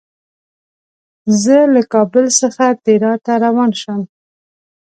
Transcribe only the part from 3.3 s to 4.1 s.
روان شوم.